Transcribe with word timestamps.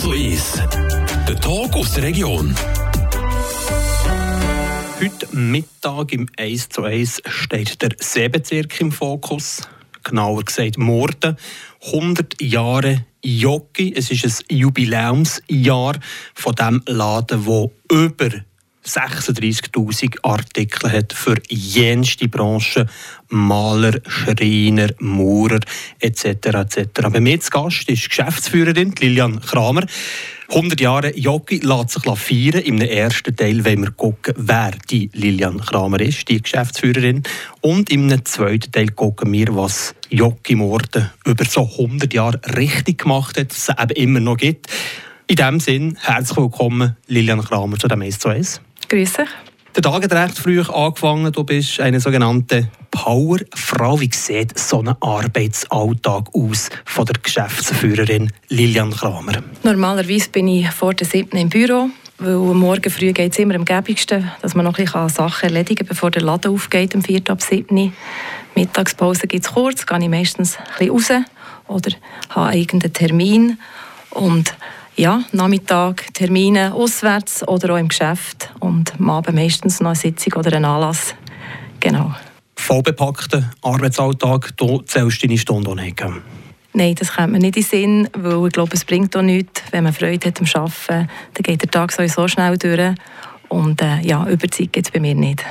zu 0.00 0.12
1. 0.12 0.52
Der 1.26 1.36
Talk 1.40 1.74
aus 1.74 1.94
der 1.94 2.04
Region. 2.04 2.54
Heute 5.00 5.36
Mittag 5.36 6.12
im 6.12 6.28
1 6.36 6.68
zu 6.68 6.84
1 6.84 7.22
steht 7.26 7.82
der 7.82 7.90
Seebezirk 7.98 8.80
im 8.80 8.92
Fokus. 8.92 9.62
Genauer 10.04 10.44
gesagt 10.44 10.78
Morden. 10.78 11.36
100 11.86 12.40
Jahre 12.40 13.06
Jockey. 13.24 13.92
Es 13.96 14.10
ist 14.10 14.24
ein 14.24 14.56
Jubiläumsjahr 14.56 15.98
von 16.34 16.54
dem 16.54 16.82
Laden, 16.86 17.44
wo 17.46 17.72
über 17.90 18.30
36.000 18.88 20.18
Artikel 20.22 20.90
hat 20.90 21.12
für 21.12 21.36
jenste 21.48 22.28
Branchen, 22.28 22.88
Maler, 23.28 24.00
Schreiner, 24.06 24.88
Maurer 24.98 25.60
etc. 26.00 26.24
etc. 26.24 26.86
Bei 27.12 27.20
mir 27.20 27.38
zu 27.40 27.50
Gast 27.50 27.88
ist 27.88 28.08
Geschäftsführerin 28.08 28.94
Lilian 28.98 29.40
Kramer. 29.40 29.84
100 30.48 30.80
Jahre 30.80 31.14
Jockey 31.14 31.58
lässt 31.58 31.90
sich 31.90 32.02
feiern. 32.02 32.62
Im 32.62 32.80
ersten 32.80 33.36
Teil 33.36 33.62
wollen 33.66 33.82
wir 33.82 33.90
gucken, 33.90 34.32
wer 34.38 34.70
die 34.88 35.10
Lilian 35.12 35.60
Kramer 35.60 36.00
ist, 36.00 36.26
die 36.28 36.40
Geschäftsführerin. 36.40 37.22
Und 37.60 37.90
im 37.90 38.24
zweiten 38.24 38.72
Teil 38.72 38.88
gucken 38.88 39.30
wir, 39.30 39.54
was 39.54 39.94
Jockey 40.08 40.54
Morden 40.54 41.10
über 41.26 41.44
so 41.44 41.68
100 41.70 42.14
Jahre 42.14 42.40
richtig 42.56 43.02
gemacht 43.02 43.38
hat, 43.38 43.50
was 43.50 43.68
es 43.68 43.78
eben 43.78 44.02
immer 44.02 44.20
noch 44.20 44.38
gibt. 44.38 44.68
In 45.26 45.36
diesem 45.36 45.60
Sinn, 45.60 45.98
herzlich 46.00 46.38
willkommen, 46.38 46.96
Lilian 47.06 47.44
Kramer, 47.44 47.78
zu 47.78 47.86
dem 47.86 48.00
1 48.00 48.18
zu 48.18 48.30
1. 48.30 48.62
Grüß 48.88 49.12
dich. 49.12 49.28
Der 49.76 49.82
Tag 49.82 50.02
hat 50.02 50.12
recht 50.12 50.38
früh 50.38 50.60
angefangen. 50.62 51.30
Du 51.30 51.44
bist 51.44 51.78
eine 51.78 52.00
sogenannte 52.00 52.70
Powerfrau. 52.90 54.00
Wie 54.00 54.10
sieht 54.12 54.58
so 54.58 54.80
ein 54.80 54.88
Arbeitsalltag 54.88 56.34
aus 56.34 56.70
von 56.86 57.04
der 57.04 57.16
Geschäftsführerin 57.22 58.32
Lilian 58.48 58.90
Kramer? 58.90 59.42
Normalerweise 59.62 60.30
bin 60.30 60.48
ich 60.48 60.70
vor 60.70 60.94
der 60.94 61.06
7. 61.06 61.38
im 61.38 61.50
Büro. 61.50 61.90
Weil 62.20 62.36
morgen 62.36 62.90
früh 62.90 63.12
geht 63.12 63.32
es 63.32 63.38
immer 63.38 63.54
am 63.54 63.64
gäbigsten, 63.64 64.32
dass 64.42 64.56
man 64.56 64.64
noch 64.64 64.76
ein 64.78 64.84
bisschen 64.86 65.08
Sachen 65.08 65.50
erledigen 65.50 65.86
kann, 65.86 65.86
bevor 65.86 66.10
der 66.10 66.22
Laden 66.22 66.52
aufgeht, 66.52 66.94
um 66.94 67.02
4. 67.02 67.22
ab 67.28 67.40
7. 67.40 67.92
Mittagspause 68.56 69.28
gibt 69.28 69.46
es 69.46 69.52
kurz, 69.52 69.86
gehe 69.86 70.00
ich 70.00 70.08
meistens 70.08 70.56
ein 70.56 70.64
bisschen 70.78 70.90
raus 70.90 71.26
oder 71.68 71.90
habe 72.30 72.56
irgendeinen 72.56 72.92
Termin. 72.92 73.58
Und 74.10 74.52
ja, 74.98 75.22
Nachmittag 75.32 76.12
Termine 76.12 76.74
auswärts 76.74 77.46
oder 77.46 77.74
auch 77.74 77.78
im 77.78 77.88
Geschäft 77.88 78.50
und 78.58 78.94
am 78.98 79.10
Abend 79.10 79.36
meistens 79.36 79.80
noch 79.80 79.90
eine 79.90 79.96
Sitzung 79.96 80.34
oder 80.34 80.52
einen 80.52 80.64
Anlass. 80.64 81.14
Genau. 81.80 82.14
Vollbepackten 82.56 83.48
Arbeitsalltag, 83.62 84.56
du 84.56 84.82
zählst 84.82 85.22
deine 85.22 85.38
Stunde 85.38 85.74
nicht? 85.76 86.02
Nein, 86.74 86.94
das 86.96 87.14
kommt 87.14 87.32
mir 87.32 87.38
nicht 87.38 87.56
in 87.56 87.62
den 87.62 87.62
Sinn, 87.62 88.08
weil 88.12 88.46
ich 88.46 88.52
glaube, 88.52 88.74
es 88.74 88.84
bringt 88.84 89.16
auch 89.16 89.22
nichts, 89.22 89.62
wenn 89.70 89.84
man 89.84 89.92
Freude 89.92 90.28
hat 90.28 90.40
am 90.40 90.46
Arbeiten, 90.62 91.08
dann 91.34 91.42
geht 91.42 91.62
der 91.62 91.70
Tag 91.70 91.92
sowieso 91.92 92.26
schnell 92.26 92.58
durch 92.58 92.94
und 93.48 93.80
äh, 93.80 94.00
ja, 94.02 94.28
Überzeit 94.28 94.72
gibt 94.72 94.86
es 94.86 94.90
bei 94.90 95.00
mir 95.00 95.14
nicht. 95.14 95.44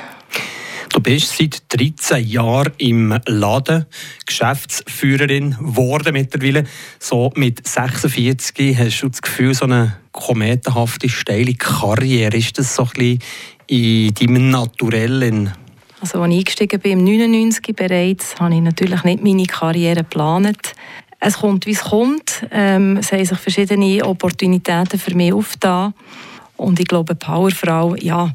Du 0.89 1.01
bist 1.01 1.37
seit 1.37 1.61
13 1.69 2.25
Jahren 2.25 2.71
im 2.77 3.19
Laden 3.25 3.85
Geschäftsführerin 4.25 5.51
geworden 5.51 6.13
mittlerweile. 6.13 6.63
So 6.99 7.31
mit 7.35 7.67
46 7.67 8.77
hast 8.77 9.01
du 9.01 9.09
das 9.09 9.21
Gefühl, 9.21 9.53
so 9.53 9.65
eine 9.65 9.97
kometenhafte, 10.11 11.09
steile 11.09 11.53
Karriere. 11.53 12.37
Ist 12.37 12.57
das 12.57 12.75
so 12.75 12.83
ein 12.83 12.89
bisschen 12.89 13.19
in 13.67 14.13
deinem 14.13 14.49
Naturellen? 14.49 15.53
Also 15.99 16.21
als 16.21 16.31
ich 16.31 16.39
eingestiegen 16.39 16.79
bin, 16.79 16.99
im 16.99 17.03
99 17.03 17.75
bereits, 17.75 18.35
habe 18.39 18.55
ich 18.55 18.61
natürlich 18.61 19.03
nicht 19.03 19.23
meine 19.23 19.45
Karriere 19.45 20.03
geplant. 20.03 20.73
Es 21.19 21.39
kommt, 21.39 21.65
wie 21.65 21.71
es 21.71 21.81
kommt. 21.81 22.45
Ähm, 22.51 22.97
es 22.97 23.11
haben 23.11 23.25
sich 23.25 23.37
verschiedene 23.37 24.05
Opportunitäten 24.05 24.99
für 24.99 25.15
mich 25.15 25.33
aufgetan. 25.33 25.93
Und 26.57 26.79
ich 26.79 26.87
glaube, 26.87 27.15
Powerfrau, 27.15 27.95
ja, 27.95 28.33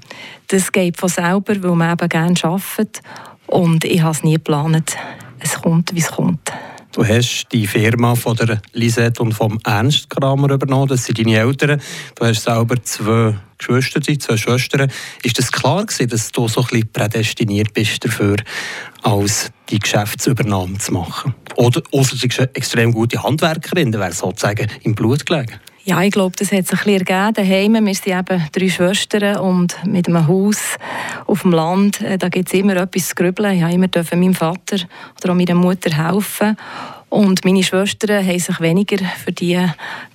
das 0.49 0.73
geht 0.73 0.97
von 0.97 1.09
selber, 1.09 1.63
weil 1.63 1.75
man 1.75 1.93
eben 1.93 2.09
gerne 2.09 2.35
arbeitet. 2.43 3.03
Und 3.47 3.85
ich 3.85 4.01
habe 4.01 4.13
es 4.13 4.23
nie 4.23 4.35
geplant. 4.35 4.97
Es 5.41 5.61
kommt, 5.61 5.95
wie 5.95 6.01
es 6.01 6.11
kommt. 6.11 6.53
Du 6.93 7.07
hast 7.07 7.47
die 7.51 7.67
Firma 7.67 8.15
von 8.15 8.37
der 8.37 8.61
Lisette 8.75 9.23
und 9.23 9.33
vom 9.33 9.59
Ernst 9.65 10.11
Kramer 10.11 10.51
übernommen. 10.51 10.89
Das 10.89 11.07
sind 11.07 11.19
deine 11.19 11.39
Eltern. 11.39 11.81
Du 12.15 12.27
hast 12.27 12.43
selber 12.43 12.83
zwei 12.83 13.35
Geschwister, 13.57 14.03
zwei 14.03 14.37
Schwestern. 14.37 14.93
Ist 15.23 15.39
das 15.39 15.51
klar 15.51 15.87
gewesen, 15.87 16.11
dass 16.11 16.31
du 16.33 16.49
so 16.49 16.65
ein 16.71 16.87
prädestiniert 16.93 17.73
bist 17.73 18.05
dafür, 18.05 18.37
als 19.03 19.51
die 19.71 19.79
Geschäftsübernahme 19.79 20.77
zu 20.79 20.93
machen? 20.93 21.35
Oder 21.57 21.83
außer 21.93 22.17
du 22.17 22.29
bist 22.29 22.41
eine 22.41 22.55
extrem 22.55 22.93
gute 22.93 23.23
Handwerkerin, 23.23 23.91
dann 23.91 24.01
wäre 24.03 24.13
sozusagen 24.13 24.69
im 24.83 24.95
Blut 24.95 25.25
gelegen. 25.25 25.61
Ja, 25.85 26.01
ich 26.01 26.13
glaube, 26.13 26.37
das 26.39 26.53
hat 26.53 26.69
sich 26.69 26.79
ein 26.87 26.95
bisschen 26.95 27.07
ergeben. 27.09 27.87
Wir 27.87 27.95
sind 27.95 28.07
eben 28.07 28.47
drei 28.53 28.69
Schwestern 28.69 29.39
und 29.39 29.85
mit 29.85 30.07
einem 30.07 30.29
Haus 30.29 30.77
auf 31.27 31.43
dem 31.43 31.51
Land, 31.51 32.01
äh, 32.03 32.19
da 32.19 32.29
gibt 32.29 32.47
es 32.47 32.55
immer 32.55 32.77
etwas 32.77 33.09
zu 33.09 33.15
grübeln. 33.17 33.57
Ich 33.57 33.91
durfte 33.91 34.15
immer 34.15 34.23
meinem 34.23 34.35
Vater 34.35 34.77
oder 35.21 35.33
auch 35.33 35.37
meiner 35.37 35.57
Mutter 35.57 35.91
helfen. 35.91 36.57
Und 37.09 37.45
meine 37.45 37.65
Schwestern 37.65 38.25
haben 38.25 38.39
sich 38.39 38.61
weniger 38.61 39.05
für 39.25 39.33
die 39.33 39.59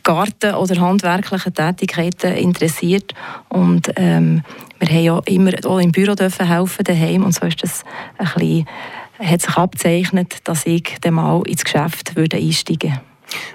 Garten- 0.03 0.55
oder 0.55 0.79
handwerklichen 0.79 1.53
Tätigkeiten 1.53 2.33
interessiert. 2.35 3.13
Und 3.49 3.91
ähm, 3.97 4.43
wir 4.79 4.87
haben 4.87 5.03
ja 5.03 5.21
immer 5.25 5.51
auch 5.65 5.79
im 5.79 5.91
Büro 5.91 6.15
dürfen 6.15 6.47
helfen 6.47 6.85
daheim. 6.85 7.25
Und 7.25 7.33
so 7.33 7.45
ist 7.45 7.61
das 7.61 7.83
ein 8.17 8.25
bisschen, 8.35 8.67
hat 9.19 9.41
sich 9.41 9.57
abzeichnet, 9.57 10.37
dass 10.45 10.65
ich 10.65 10.95
dann 11.01 11.15
mal 11.15 11.41
ins 11.45 11.65
Geschäft 11.65 12.15
würde 12.15 12.37
einsteigen 12.37 12.91
würde. 12.91 13.01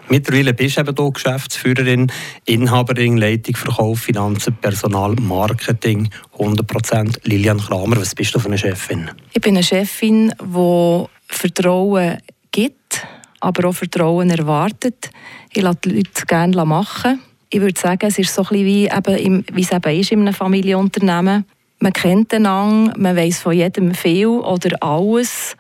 Mittlerweile 0.08 0.52
bist 0.54 0.76
du 0.76 0.80
eben 0.82 0.94
hier 0.96 1.10
Geschäftsführerin, 1.10 2.12
Inhaberin, 2.44 3.16
Leitung, 3.16 3.56
Verkauf, 3.56 4.00
Finanzen, 4.00 4.54
Personal, 4.60 5.14
Marketing, 5.20 6.10
100% 6.38 7.20
Lilian 7.24 7.58
Kramer. 7.58 7.96
Was 7.96 8.14
bist 8.14 8.34
du 8.34 8.38
für 8.38 8.48
eine 8.48 8.58
Chefin? 8.58 9.10
Ich 9.32 9.40
bin 9.40 9.54
eine 9.56 9.64
Chefin, 9.64 10.32
die 10.40 11.04
Vertrauen 11.28 12.18
gibt, 12.50 13.06
aber 13.40 13.68
auch 13.68 13.74
Vertrauen 13.74 14.30
erwartet. 14.30 15.10
Ich 15.52 15.62
lasse 15.62 15.78
die 15.84 15.90
Leute 15.90 16.26
gerne 16.26 16.64
machen. 16.64 17.20
Ich 17.50 17.60
würde 17.60 17.78
sagen, 17.78 18.06
es 18.06 18.18
ist 18.18 18.34
so 18.34 18.42
ein 18.42 18.64
wie, 18.64 18.84
eben 18.86 19.44
wie 19.52 19.62
es 19.62 19.72
eben 19.72 20.00
ist 20.00 20.12
in 20.12 20.20
einem 20.20 20.34
Familienunternehmen. 20.34 21.44
Man 21.80 21.92
kennt 21.92 22.32
einander, 22.32 22.94
man 22.96 23.16
weiß 23.16 23.40
von 23.40 23.52
jedem 23.52 23.94
viel 23.94 24.26
oder 24.26 24.82
alles. 24.82 25.56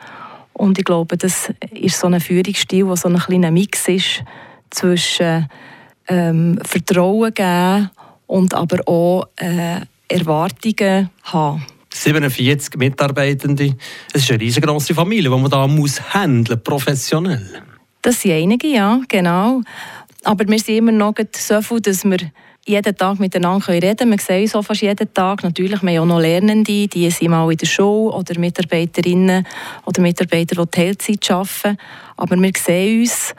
Und 0.52 0.78
ich 0.78 0.84
glaube, 0.84 1.16
das 1.16 1.52
ist 1.72 1.98
so 1.98 2.06
ein 2.06 2.20
Führungsstil, 2.20 2.84
der 2.84 2.96
so 2.96 3.08
ein 3.08 3.18
kleiner 3.18 3.50
Mix 3.50 3.88
ist 3.88 4.22
zwischen 4.70 5.48
ähm, 6.08 6.58
Vertrauen 6.64 7.32
geben 7.32 7.90
und 8.26 8.54
aber 8.54 8.86
auch 8.86 9.28
äh, 9.36 9.80
Erwartungen 10.08 11.10
haben. 11.24 11.66
47 11.94 12.76
Mitarbeitende. 12.76 13.76
Es 14.12 14.22
ist 14.22 14.30
eine 14.30 14.40
riesengroße 14.40 14.94
Familie, 14.94 15.30
die 15.30 15.36
man 15.36 15.50
da 15.50 15.66
muss 15.66 16.00
handeln, 16.14 16.62
professionell. 16.62 17.62
Das 18.00 18.20
sind 18.20 18.32
einige, 18.32 18.68
ja, 18.68 19.00
genau. 19.08 19.60
Aber 20.24 20.48
wir 20.48 20.58
sind 20.58 20.76
immer 20.76 20.92
noch 20.92 21.14
so 21.36 21.60
viel, 21.60 21.80
dass 21.80 22.04
wir 22.04 22.18
jeden 22.64 22.96
Tag 22.96 23.18
miteinander 23.18 23.68
reden 23.68 23.96
können. 23.96 24.12
Wir 24.12 24.18
sehen 24.18 24.42
uns 24.42 24.54
auch 24.54 24.62
fast 24.62 24.82
jeden 24.82 25.12
Tag. 25.12 25.42
Natürlich, 25.42 25.82
wir 25.82 25.90
haben 25.90 26.10
auch 26.10 26.14
noch 26.14 26.20
Lernende, 26.20 26.86
die 26.86 27.10
sind 27.10 27.30
mal 27.30 27.50
in 27.50 27.58
der 27.58 27.66
Schule 27.66 28.14
oder 28.14 28.38
Mitarbeiterinnen 28.38 29.46
oder 29.84 30.02
Mitarbeiter, 30.02 30.64
die 30.64 30.70
Teilzeit 30.70 31.30
arbeiten. 31.30 31.78
Aber 32.16 32.36
wir 32.36 32.52
sehen 32.56 33.00
uns 33.00 33.34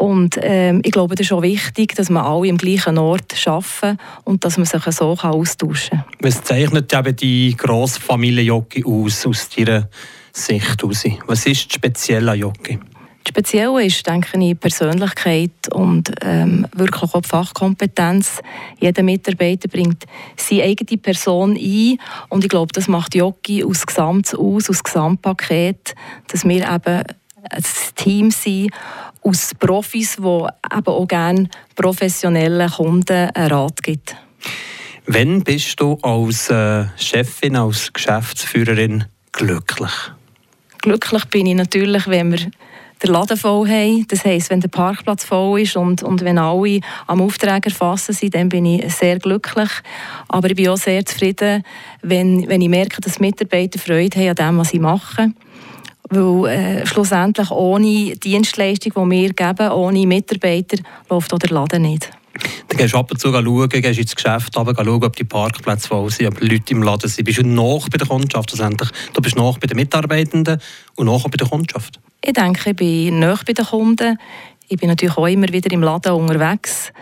und 0.00 0.38
ähm, 0.40 0.80
ich 0.82 0.92
glaube, 0.92 1.14
das 1.14 1.26
ist 1.26 1.32
auch 1.32 1.42
wichtig, 1.42 1.94
dass 1.94 2.08
wir 2.08 2.24
alle 2.24 2.48
im 2.48 2.56
gleichen 2.56 2.96
Ort 2.96 3.36
arbeiten 3.46 3.98
und 4.24 4.42
dass 4.42 4.56
man 4.56 4.64
sich 4.64 4.82
so 4.82 5.10
austauschen 5.10 5.98
kann. 5.98 6.04
Was 6.20 6.42
zeichnet 6.42 6.90
eben 6.94 7.16
die 7.16 7.54
grosse 7.54 8.00
Familie 8.00 8.44
Jockey 8.44 8.82
aus, 8.82 9.26
aus 9.26 9.50
deiner 9.50 9.90
Sicht? 10.32 10.82
Was 11.26 11.44
ist 11.44 11.74
speziell 11.74 12.30
an 12.30 12.38
Jockey? 12.38 12.78
Speziell 13.28 13.78
ist, 13.80 14.06
denke 14.06 14.38
ich, 14.42 14.58
Persönlichkeit 14.58 15.50
und 15.72 16.10
ähm, 16.22 16.66
wirklich 16.74 17.02
auch 17.02 17.20
die 17.20 17.28
Fachkompetenz. 17.28 18.40
Jeder 18.80 19.02
Mitarbeiter 19.02 19.68
bringt 19.68 20.04
seine 20.36 20.64
eigene 20.64 20.98
Person 20.98 21.56
ein 21.56 21.98
und 22.28 22.44
ich 22.44 22.50
glaube, 22.50 22.72
das 22.72 22.88
macht 22.88 23.14
Jockey 23.14 23.62
aus 23.62 23.86
Gesamt 23.86 24.34
aus, 24.34 24.70
aus 24.70 24.82
Gesamtpaket, 24.82 25.94
dass 26.28 26.44
wir 26.44 26.62
eben 26.62 27.04
ein 27.50 27.64
Team 27.94 28.30
sind 28.30 28.72
aus 29.22 29.54
Profis, 29.58 30.16
die 30.16 30.22
eben 30.22 30.86
auch 30.86 31.06
gerne 31.06 31.48
professionellen 31.76 32.70
Kunden 32.70 33.30
einen 33.30 33.52
Rat 33.52 33.82
gibt. 33.82 34.16
Wann 35.06 35.42
bist 35.42 35.80
du 35.80 35.98
als 36.02 36.50
äh, 36.50 36.86
Chefin, 36.96 37.56
als 37.56 37.92
Geschäftsführerin 37.92 39.04
glücklich? 39.32 39.92
Glücklich 40.78 41.24
bin 41.26 41.46
ich 41.46 41.56
natürlich, 41.56 42.06
wenn 42.06 42.32
wir 42.32 42.50
den 43.02 43.12
Laden 43.12 43.36
voll 43.36 43.68
haben. 43.68 44.06
Das 44.08 44.24
heisst, 44.24 44.50
wenn 44.50 44.60
der 44.60 44.68
Parkplatz 44.68 45.24
voll 45.24 45.60
ist 45.60 45.76
und, 45.76 46.02
und 46.02 46.22
wenn 46.22 46.38
alle 46.38 46.80
am 47.06 47.22
Aufträger 47.22 47.66
erfassen 47.66 48.14
sind, 48.14 48.34
dann 48.34 48.48
bin 48.48 48.66
ich 48.66 48.92
sehr 48.94 49.18
glücklich. 49.18 49.70
Aber 50.28 50.50
ich 50.50 50.56
bin 50.56 50.68
auch 50.68 50.76
sehr 50.76 51.04
zufrieden, 51.04 51.62
wenn, 52.02 52.48
wenn 52.48 52.60
ich 52.60 52.68
merke, 52.68 53.00
dass 53.00 53.20
Mitarbeiter 53.20 53.78
Freude 53.78 54.18
haben 54.20 54.28
an 54.28 54.36
dem, 54.36 54.58
was 54.58 54.70
sie 54.70 54.78
machen. 54.78 55.36
Weil 56.08 56.46
äh, 56.46 56.86
schlussendlich 56.86 57.50
ohne 57.50 58.16
Dienstleistung, 58.16 58.92
die 58.96 59.16
wir 59.16 59.32
geben, 59.32 59.70
ohne 59.70 60.06
Mitarbeiter, 60.06 60.78
läuft 61.08 61.32
auch 61.32 61.38
der 61.38 61.50
Laden 61.50 61.82
nicht. 61.82 62.10
Dann 62.68 62.78
gehst 62.78 62.94
du 62.94 62.98
ab 62.98 63.10
und 63.10 63.20
zu 63.20 63.32
schauen, 63.32 63.68
gehst 63.68 63.98
ins 63.98 64.14
Geschäft 64.14 64.56
runter, 64.56 64.84
schauen, 64.84 65.04
ob 65.04 65.16
die 65.16 65.24
Parkplätze 65.24 65.88
voll 65.88 66.10
sind, 66.10 66.28
ob 66.28 66.40
Leute 66.40 66.72
im 66.72 66.82
Laden 66.82 67.08
sind. 67.08 67.24
Bist 67.24 67.38
du 67.38 67.46
nach 67.46 67.88
bei 67.88 67.98
der 67.98 68.06
Kundschaft? 68.06 68.52
Du 68.58 69.20
bist 69.20 69.36
nach 69.36 69.58
bei 69.58 69.66
den 69.66 69.76
Mitarbeitenden 69.76 70.60
und 70.96 71.06
nach 71.06 71.24
bei 71.24 71.36
der 71.36 71.48
Kundschaft? 71.48 72.00
Ich 72.22 72.32
denke, 72.32 72.70
ich 72.70 72.76
bin 72.76 73.18
nach 73.18 73.44
bei 73.44 73.52
den 73.52 73.64
Kunden. 73.64 74.18
Ich 74.68 74.78
bin 74.78 74.88
natürlich 74.88 75.16
auch 75.16 75.26
immer 75.26 75.48
wieder 75.48 75.72
im 75.72 75.82
Laden 75.82 76.12
unterwegs 76.12 76.92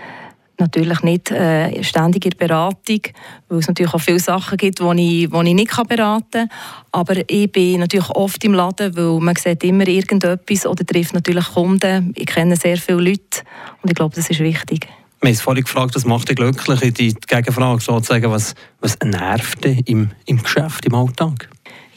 natürlich 0.58 1.02
nicht 1.02 1.30
äh, 1.30 1.82
ständig 1.82 2.24
in 2.24 2.32
Beratung, 2.36 3.00
weil 3.48 3.58
es 3.58 3.68
natürlich 3.68 3.94
auch 3.94 4.00
viele 4.00 4.18
Sachen 4.18 4.56
gibt, 4.58 4.80
die 4.80 5.24
ich, 5.24 5.32
ich 5.32 5.54
nicht 5.54 5.88
beraten 5.88 6.30
kann. 6.30 6.48
Aber 6.92 7.14
ich 7.28 7.52
bin 7.52 7.80
natürlich 7.80 8.10
oft 8.10 8.42
im 8.44 8.54
Laden, 8.54 8.96
weil 8.96 9.20
man 9.20 9.36
sieht 9.36 9.64
immer 9.64 9.86
irgendetwas 9.86 10.66
oder 10.66 10.84
trifft 10.84 11.14
natürlich 11.14 11.46
Kunden. 11.54 12.12
Ich 12.16 12.26
kenne 12.26 12.56
sehr 12.56 12.76
viele 12.76 13.00
Leute 13.00 13.42
und 13.82 13.90
ich 13.90 13.94
glaube, 13.94 14.14
das 14.16 14.30
ist 14.30 14.40
wichtig. 14.40 14.88
Wir 15.20 15.28
haben 15.28 15.34
es 15.34 15.40
vorhin 15.40 15.64
gefragt, 15.64 15.96
was 15.96 16.04
macht 16.04 16.28
dich 16.28 16.36
glücklich? 16.36 16.94
Die 16.94 17.14
Gegenfrage 17.14 17.80
sozusagen, 17.80 18.30
was, 18.30 18.54
was 18.80 18.96
nervt 19.04 19.64
dich 19.64 19.88
im, 19.88 20.10
im 20.26 20.42
Geschäft, 20.42 20.86
im 20.86 20.94
Alltag? 20.94 21.48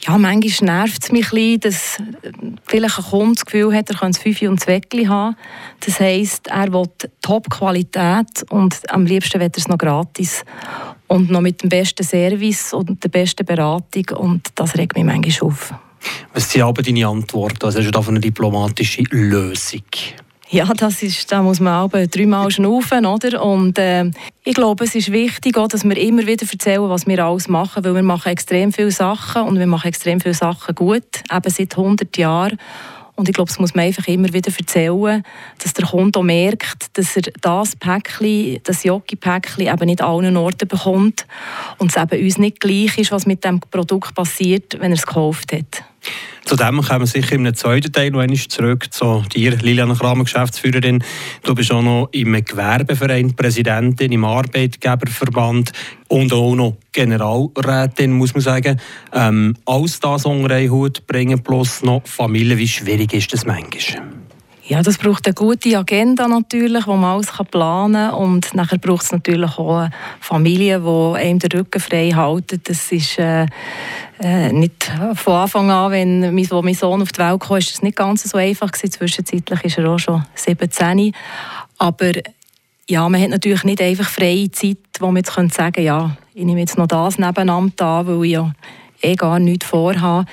Ja, 0.04 0.18
manchmal 0.18 0.78
nervt 0.78 1.04
es 1.04 1.12
mich 1.12 1.32
ein 1.32 1.60
bisschen, 1.60 1.60
dass 1.60 2.02
vielleicht 2.66 2.98
ein 2.98 3.04
Kunde 3.04 3.34
das 3.36 3.44
Gefühl 3.44 3.72
hat, 3.72 3.88
er 3.88 3.96
könnte 3.96 4.20
Fünfe 4.20 4.50
und 4.50 4.58
Zweckli 4.58 5.04
haben. 5.04 5.36
Das 5.78 6.00
heisst, 6.00 6.48
er 6.48 6.72
will 6.72 6.88
Top-Qualität 7.20 8.44
und 8.50 8.80
am 8.90 9.06
liebsten 9.06 9.40
will 9.40 9.46
er 9.46 9.56
es 9.56 9.68
noch 9.68 9.78
gratis. 9.78 10.44
Und 11.06 11.30
noch 11.30 11.40
mit 11.40 11.62
dem 11.62 11.68
besten 11.68 12.02
Service 12.02 12.72
und 12.72 13.04
der 13.04 13.10
besten 13.10 13.46
Beratung. 13.46 14.06
Und 14.16 14.48
das 14.56 14.76
regt 14.76 14.96
mich 14.96 15.04
manchmal 15.04 15.50
auf. 15.50 15.72
Was 16.32 16.50
sind 16.50 16.62
aber 16.62 16.82
deine 16.82 17.06
Antworten? 17.06 17.62
Was 17.62 17.76
hast 17.76 17.90
du 17.90 18.02
für 18.02 18.10
eine 18.10 18.18
diplomatische 18.18 19.02
Lösung? 19.10 19.82
Ja, 20.52 20.66
das 20.66 21.02
ist, 21.02 21.32
da 21.32 21.42
muss 21.42 21.60
man 21.60 21.72
auch 21.72 21.88
dreimal 21.88 22.50
schnaufen, 22.50 23.06
oder? 23.06 23.42
Und 23.42 23.78
äh, 23.78 24.10
ich 24.44 24.52
glaube, 24.52 24.84
es 24.84 24.94
ist 24.94 25.10
wichtig, 25.10 25.56
auch, 25.56 25.66
dass 25.66 25.82
wir 25.82 25.96
immer 25.96 26.26
wieder 26.26 26.46
erzählen, 26.46 26.90
was 26.90 27.06
wir 27.06 27.24
alles 27.24 27.48
machen, 27.48 27.82
weil 27.82 27.94
wir 27.94 28.02
machen 28.02 28.30
extrem 28.30 28.70
viele 28.70 28.90
Sachen 28.90 29.44
und 29.44 29.58
wir 29.58 29.66
machen 29.66 29.88
extrem 29.88 30.20
viele 30.20 30.34
Sachen 30.34 30.74
gut, 30.74 31.04
eben 31.32 31.50
seit 31.50 31.78
100 31.78 32.14
Jahren. 32.18 32.58
Und 33.16 33.30
ich 33.30 33.34
glaube, 33.34 33.48
das 33.48 33.60
muss 33.60 33.74
man 33.74 33.86
einfach 33.86 34.06
immer 34.08 34.30
wieder 34.34 34.52
erzählen, 34.54 35.22
dass 35.62 35.72
der 35.72 35.86
Kunde 35.86 36.18
auch 36.18 36.22
merkt, 36.22 36.98
dass 36.98 37.16
er 37.16 37.22
das 37.40 37.74
Päckchen, 37.74 38.60
das 38.62 38.84
Jockey-Päckchen 38.84 39.68
eben 39.68 39.86
nicht 39.86 40.02
an 40.02 40.10
allen 40.10 40.36
Orten 40.36 40.68
bekommt 40.68 41.26
und 41.78 41.96
es 41.96 42.02
eben 42.02 42.22
uns 42.22 42.36
nicht 42.36 42.60
gleich 42.60 42.98
ist, 42.98 43.10
was 43.10 43.24
mit 43.24 43.42
dem 43.42 43.60
Produkt 43.60 44.14
passiert, 44.14 44.78
wenn 44.78 44.92
er 44.92 44.98
es 44.98 45.06
gekauft 45.06 45.54
hat. 45.54 45.82
Zu 46.44 46.56
dem 46.56 46.82
kommen 46.82 47.00
wir 47.00 47.06
sicher 47.06 47.34
in 47.36 47.46
einem 47.46 47.54
zweiten 47.54 47.92
Teil 47.92 48.10
noch 48.10 48.26
zurück 48.48 48.92
zu 48.92 49.22
dir, 49.32 49.56
Liliana 49.56 49.94
Kramer, 49.94 50.24
Geschäftsführerin. 50.24 51.02
Du 51.42 51.54
bist 51.54 51.72
auch 51.72 51.82
noch 51.82 52.08
im 52.12 52.32
Gewerbeverein 52.32 53.34
Präsidentin, 53.34 54.12
im 54.12 54.24
Arbeitgeberverband 54.24 55.72
und 56.08 56.32
auch 56.32 56.54
noch 56.54 56.76
Generalrätin, 56.92 58.12
muss 58.12 58.34
man 58.34 58.42
sagen. 58.42 58.80
Ähm, 59.12 59.56
alles 59.64 60.00
das 60.00 60.26
unter 60.26 60.54
einen 60.54 60.70
Hut 60.70 61.06
bringen, 61.06 61.42
plus 61.42 61.82
noch 61.82 62.06
Familie, 62.06 62.58
wie 62.58 62.68
schwierig 62.68 63.14
ist 63.14 63.32
das 63.32 63.46
manchmal? 63.46 64.21
Ja, 64.64 64.80
das 64.80 64.96
braucht 64.96 65.26
eine 65.26 65.34
gute 65.34 65.76
Agenda 65.76 66.28
natürlich, 66.28 66.86
wo 66.86 66.94
man 66.94 67.14
alles 67.14 67.32
planen 67.50 68.10
kann. 68.10 68.14
Und 68.14 68.54
nachher 68.54 68.78
braucht 68.78 69.02
es 69.02 69.12
natürlich 69.12 69.58
auch 69.58 69.78
eine 69.78 69.90
Familie, 70.20 70.80
die 70.80 71.18
einem 71.18 71.40
den 71.40 71.50
Rücken 71.50 71.80
frei 71.80 72.12
hält. 72.14 72.68
Das 72.68 72.92
ist 72.92 73.18
äh, 73.18 73.46
äh, 74.20 74.52
nicht 74.52 74.90
von 75.14 75.34
Anfang 75.34 75.68
an, 75.70 75.90
wenn 75.90 76.34
mein, 76.34 76.50
wo 76.50 76.62
mein 76.62 76.74
Sohn 76.74 77.02
auf 77.02 77.10
die 77.10 77.18
Welt 77.18 77.40
kam, 77.40 77.56
ist 77.56 77.72
es 77.72 77.82
nicht 77.82 77.96
ganz 77.96 78.22
so 78.22 78.38
einfach 78.38 78.70
gewesen. 78.70 78.92
Zwischenzeitlich 78.92 79.64
ist 79.64 79.78
er 79.78 79.90
auch 79.90 79.98
schon 79.98 80.24
17. 80.36 81.12
Aber 81.78 82.12
ja, 82.88 83.08
man 83.08 83.20
hat 83.20 83.30
natürlich 83.30 83.64
nicht 83.64 83.82
einfach 83.82 84.08
freie 84.08 84.50
Zeit, 84.52 84.78
wo 85.00 85.06
man 85.06 85.16
jetzt 85.16 85.34
sagen 85.34 85.50
könnte, 85.54 85.80
ja, 85.80 86.16
ich 86.34 86.44
nehme 86.44 86.60
jetzt 86.60 86.78
noch 86.78 86.86
das 86.86 87.18
Nebenamt 87.18 87.82
an, 87.82 88.06
weil 88.06 88.24
ich 88.24 88.32
ja 88.32 88.52
eh 89.02 89.16
gar 89.16 89.40
nichts 89.40 89.66
vorhabe. 89.66 90.26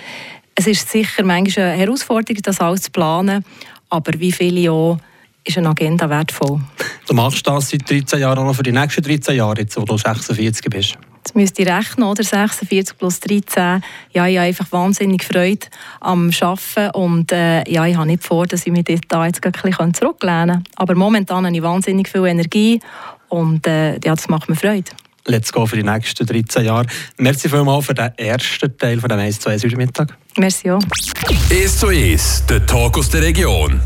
Es 0.54 0.68
ist 0.68 0.90
sicher 0.90 1.24
manchmal 1.24 1.68
eine 1.68 1.82
Herausforderung, 1.82 2.42
das 2.44 2.60
alles 2.60 2.84
zu 2.84 2.92
planen. 2.92 3.46
Aber 3.90 4.20
wie 4.20 4.32
viele 4.32 4.62
Jahre 4.62 5.00
ist 5.44 5.58
eine 5.58 5.70
Agenda 5.70 6.10
wertvoll? 6.10 6.60
Du 7.08 7.14
machst 7.14 7.46
das 7.48 7.70
seit 7.70 7.90
13 7.90 8.20
Jahren 8.20 8.46
noch 8.46 8.56
für 8.56 8.64
die 8.64 8.72
nächsten 8.72 9.02
13 9.02 9.36
Jahre, 9.36 9.60
jetzt, 9.60 9.76
wo 9.78 9.84
du 9.84 9.98
46 9.98 10.70
bist. 10.70 10.98
Jetzt 11.18 11.36
müsst 11.36 11.60
ihr 11.60 11.68
rechnen, 11.68 12.08
oder? 12.08 12.24
46 12.24 12.98
plus 12.98 13.20
13. 13.20 13.84
Ja, 14.14 14.28
ich 14.28 14.38
habe 14.38 14.48
einfach 14.48 14.72
wahnsinnig 14.72 15.24
Freude 15.24 15.68
am 16.00 16.32
Arbeiten 16.42 16.92
und 16.92 17.32
äh, 17.32 17.70
ja, 17.70 17.86
ich 17.86 17.98
habe 17.98 18.08
nicht 18.08 18.24
vor, 18.24 18.48
dass 18.48 18.66
ich 18.66 18.72
mich 18.72 18.86
da 19.08 19.26
jetzt 19.26 19.44
ein 19.46 19.52
bisschen 19.52 19.94
zurücklehnen 19.94 20.64
kann. 20.64 20.64
Aber 20.76 20.96
momentan 20.96 21.46
habe 21.46 21.56
ich 21.56 21.62
wahnsinnig 21.62 22.08
viel 22.08 22.26
Energie 22.26 22.80
und 23.28 23.68
äh, 23.68 23.94
ja, 23.94 24.16
das 24.16 24.30
macht 24.30 24.50
mir 24.50 24.56
Freude. 24.56 24.92
Let's 25.30 25.54
go 25.54 25.68
für 25.68 25.76
die 25.76 25.84
nächsten 25.84 26.26
13 26.26 26.66
Jahre. 26.66 26.88
Merci 27.18 27.50
vielmals 27.50 27.86
für 27.86 27.94
den 27.94 28.10
ersten 28.18 28.76
Teil 28.76 29.00
von 29.00 29.10
dem 29.10 29.20
1 29.20 29.40
zu 29.40 29.50
1 29.50 29.64
heute 29.64 29.78
Mittag. 29.78 30.18
Merci 30.38 30.72
auch. 30.72 30.82
1 31.52 31.78
zu 31.78 31.88
1, 31.88 32.46
der 32.48 32.66
Talk 32.66 32.98
aus 32.98 33.12
der 33.12 33.22
Region. 33.22 33.80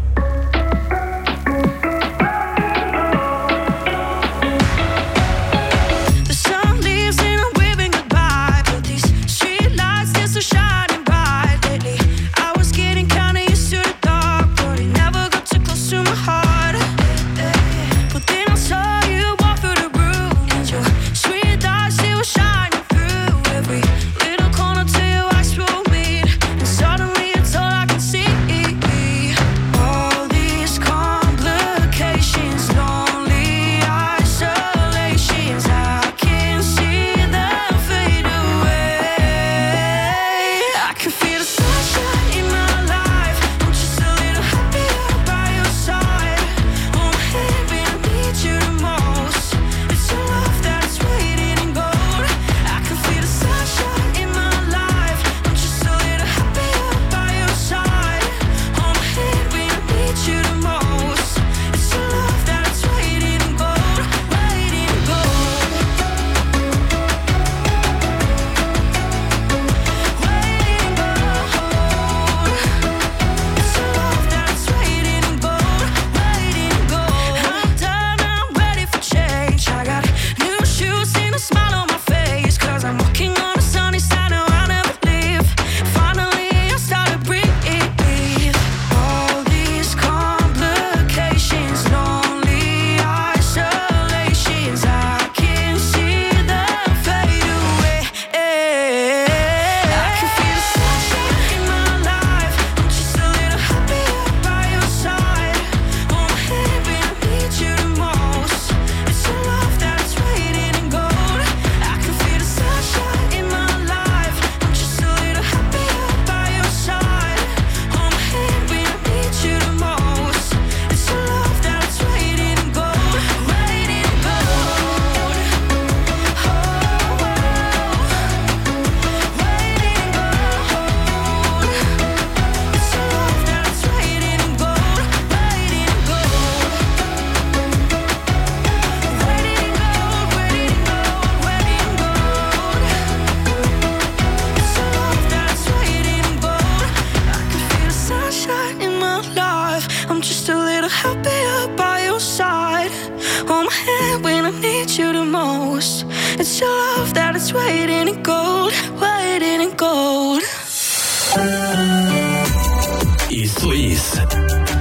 1 163.54 163.62
zu 163.62 163.70
1. 163.70 164.22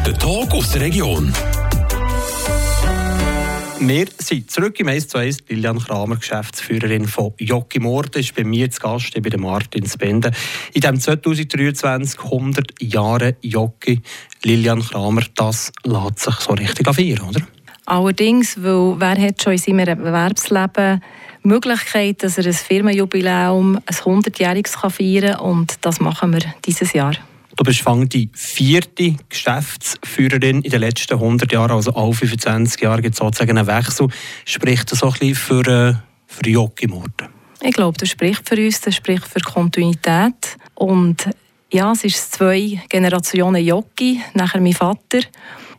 Der 0.06 0.18
Talk 0.18 0.54
aus 0.54 0.72
der 0.72 0.82
Region. 0.82 1.30
Wir 3.80 4.06
sind 4.18 4.50
zurück 4.50 4.80
im 4.80 4.88
1 4.88 5.08
zu 5.08 5.18
1. 5.18 5.44
Lilian 5.48 5.78
Kramer, 5.78 6.16
Geschäftsführerin 6.16 7.06
von 7.06 7.34
Jockey 7.38 7.80
Mord, 7.80 8.16
ist 8.16 8.34
bei 8.34 8.44
mir 8.44 8.70
zu 8.70 8.80
Gast, 8.80 9.20
bei 9.20 9.36
Martin 9.36 9.86
Spende. 9.86 10.30
In 10.72 10.80
diesem 10.80 11.00
2023 11.00 12.18
100 12.20 12.82
Jahre 12.82 13.36
Jockey. 13.42 14.00
Lilian 14.42 14.80
Kramer, 14.80 15.22
das 15.34 15.70
lässt 15.84 16.20
sich 16.20 16.34
so 16.36 16.54
richtig 16.54 16.88
anfeiern, 16.88 17.28
oder? 17.28 17.40
Allerdings, 17.84 18.56
weil 18.62 18.94
wer 18.98 19.20
hat 19.20 19.42
schon 19.42 19.52
in 19.52 19.58
seinem 19.58 20.06
Erwerbsleben 20.06 21.02
die 21.44 21.48
Möglichkeit, 21.48 22.22
dass 22.22 22.38
er 22.38 22.46
ein 22.46 22.54
Firmenjubiläum, 22.54 23.76
ein 23.76 23.94
100-jähriges 23.94 24.78
feiern 24.90 25.36
kann 25.36 25.46
und 25.46 25.74
das 25.82 26.00
machen 26.00 26.32
wir 26.32 26.40
dieses 26.64 26.94
Jahr. 26.94 27.16
Du 27.56 27.64
bist 27.64 27.85
die 28.12 28.30
vierte 28.32 29.16
Geschäftsführerin 29.28 30.62
in 30.62 30.71
den 30.71 30.80
letzten 30.80 31.14
100 31.14 31.52
Jahren, 31.52 31.73
also 31.73 31.92
alle 31.94 32.14
25 32.14 32.80
Jahre 32.80 33.02
gibt 33.02 33.14
es 33.14 33.18
sozusagen 33.18 33.59
einen 33.59 33.66
Wechsel. 33.66 34.09
Spricht 34.44 34.90
das 34.90 35.00
so 35.00 35.06
ein 35.06 35.12
bisschen 35.12 35.35
für, 35.35 35.66
äh, 35.68 35.94
für 36.26 36.49
Jockey 36.49 36.87
Morden? 36.87 37.28
Ich 37.61 37.73
glaube, 37.73 37.99
das 37.99 38.09
spricht 38.09 38.49
für 38.49 38.56
uns, 38.56 38.80
das 38.80 38.97
spricht 38.97 39.26
für 39.26 39.40
Kontinuität. 39.40 40.56
Und 40.75 41.28
ja, 41.71 41.92
es 41.92 42.04
ist 42.04 42.32
zwei 42.32 42.82
Generationen 42.88 43.64
Jockey, 43.64 44.21
nachher 44.35 44.61
mein 44.61 44.73
Vater. 44.73 45.21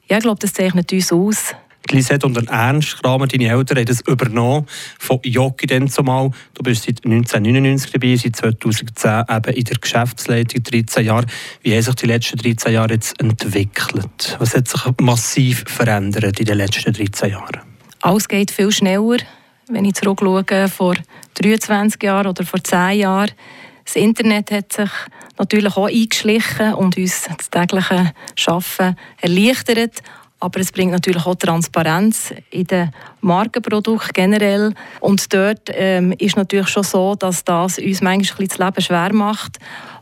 Ja, 0.10 0.18
ich 0.18 0.24
glaube, 0.24 0.40
das 0.40 0.54
zeichnet 0.54 0.94
uns 0.94 1.12
aus. 1.12 1.56
Lisette 1.92 2.26
und 2.26 2.38
Ernst 2.50 3.02
Kramer, 3.02 3.28
deine 3.28 3.50
Eltern, 3.50 3.78
haben 3.78 3.86
das 3.86 4.02
übernommen 4.02 4.66
von 5.00 5.20
Jockey 5.24 5.68
dann 5.68 5.88
zumal. 5.88 6.32
Du 6.54 6.64
bist 6.64 6.84
seit 6.84 7.04
1999 7.06 7.92
dabei, 7.92 8.16
seit 8.16 8.36
2010 8.36 9.26
eben 9.30 9.58
in 9.58 9.64
der 9.64 9.78
Geschäftsleitung, 9.78 10.64
13 10.64 11.06
Jahre. 11.06 11.26
Wie 11.62 11.74
haben 11.74 11.82
sich 11.82 11.96
die 11.96 12.06
letzten 12.06 12.38
13 12.38 12.74
Jahre 12.74 12.94
jetzt 12.94 13.20
entwickelt? 13.20 14.38
Was 14.40 14.56
hat 14.56 14.68
sich 14.68 14.82
massiv 15.02 15.66
verändert 15.68 16.40
in 16.40 16.46
den 16.46 16.58
letzten 16.58 16.94
13 16.94 17.32
Jahren? 17.32 17.62
Alles 18.02 18.28
geht 18.28 18.52
viel 18.52 18.72
schneller. 18.72 19.18
Wenn 19.70 19.86
ich 19.86 19.96
zurückschaue, 19.96 20.68
vor 20.70 20.96
23 21.36 22.02
Jahren 22.04 22.28
oder 22.28 22.46
vor 22.46 22.64
10 22.64 23.00
Jahren, 23.00 23.32
das 23.86 23.96
Internet 23.96 24.52
hat 24.52 24.74
sich 24.74 24.90
natürlich 25.38 25.76
auch 25.76 25.88
eingeschlichen 25.88 26.74
und 26.74 26.98
uns 26.98 27.28
das 27.38 27.50
tägliche 27.50 28.14
Arbeiten 28.48 28.98
erleichtert 29.22 30.02
aber 30.44 30.60
es 30.60 30.74
bringt 30.74 30.92
natürlich 30.92 31.26
auch 31.26 31.36
Transparenz 31.36 32.34
in 32.50 32.66
den 32.66 32.92
Markenprodukten 33.22 34.12
generell. 34.14 34.74
Und 35.00 35.34
dort 35.34 35.70
ähm, 35.72 36.12
ist 36.18 36.36
natürlich 36.36 36.68
schon 36.68 36.84
so, 36.84 37.16
dass 37.16 37.46
das 37.46 37.80
uns 37.80 38.02
manchmal 38.02 38.48
das 38.50 38.58
Leben 38.58 38.82
schwer 38.82 39.14
macht 39.14 39.58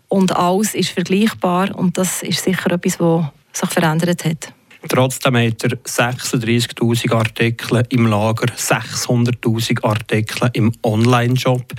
und 0.07 0.36
alles 0.36 0.74
ist 0.74 0.89
vergleichbar 0.89 1.75
und 1.75 1.95
das 1.95 2.24
ist 2.24 2.43
sicher 2.43 2.71
etwas, 2.71 3.00
was 3.00 3.25
sich 3.53 3.69
verändert 3.69 4.25
hat. 4.25 4.51
Trotzdem 4.89 5.38
hat 5.38 5.63
er 5.63 5.77
36.000 5.77 7.13
Artikel 7.13 7.83
im 7.89 8.07
Lager, 8.07 8.48
600.000 8.48 9.83
Artikel 9.83 10.50
im 10.53 10.71
Online-Shop. 10.81 11.71